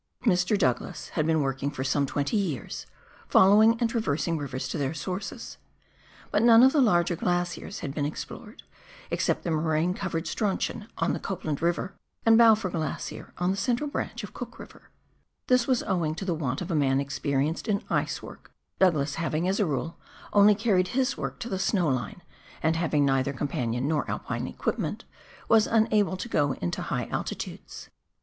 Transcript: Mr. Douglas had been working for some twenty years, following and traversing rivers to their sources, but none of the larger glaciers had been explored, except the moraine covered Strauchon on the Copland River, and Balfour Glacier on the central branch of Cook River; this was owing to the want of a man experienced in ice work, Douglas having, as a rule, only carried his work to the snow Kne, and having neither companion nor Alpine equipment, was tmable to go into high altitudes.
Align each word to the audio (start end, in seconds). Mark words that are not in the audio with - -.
Mr. 0.25 0.57
Douglas 0.57 1.09
had 1.09 1.27
been 1.27 1.41
working 1.41 1.69
for 1.69 1.83
some 1.83 2.07
twenty 2.07 2.35
years, 2.35 2.87
following 3.27 3.77
and 3.79 3.87
traversing 3.87 4.35
rivers 4.35 4.67
to 4.69 4.79
their 4.79 4.95
sources, 4.95 5.59
but 6.31 6.41
none 6.41 6.63
of 6.63 6.73
the 6.73 6.81
larger 6.81 7.15
glaciers 7.15 7.81
had 7.81 7.93
been 7.93 8.03
explored, 8.03 8.63
except 9.11 9.43
the 9.43 9.51
moraine 9.51 9.93
covered 9.93 10.25
Strauchon 10.27 10.87
on 10.97 11.13
the 11.13 11.19
Copland 11.19 11.61
River, 11.61 11.93
and 12.25 12.35
Balfour 12.35 12.71
Glacier 12.71 13.31
on 13.37 13.51
the 13.51 13.57
central 13.57 13.87
branch 13.87 14.23
of 14.23 14.33
Cook 14.33 14.57
River; 14.57 14.89
this 15.45 15.67
was 15.67 15.83
owing 15.83 16.15
to 16.15 16.25
the 16.25 16.33
want 16.33 16.61
of 16.63 16.71
a 16.71 16.75
man 16.75 16.99
experienced 16.99 17.67
in 17.67 17.83
ice 17.87 18.23
work, 18.23 18.51
Douglas 18.79 19.13
having, 19.21 19.47
as 19.47 19.59
a 19.59 19.67
rule, 19.67 19.99
only 20.33 20.55
carried 20.55 20.87
his 20.97 21.15
work 21.15 21.37
to 21.41 21.47
the 21.47 21.59
snow 21.59 21.89
Kne, 21.89 22.21
and 22.63 22.75
having 22.75 23.05
neither 23.05 23.33
companion 23.33 23.87
nor 23.87 24.09
Alpine 24.09 24.47
equipment, 24.47 25.05
was 25.47 25.67
tmable 25.67 26.17
to 26.17 26.27
go 26.27 26.53
into 26.53 26.81
high 26.81 27.05
altitudes. 27.11 27.91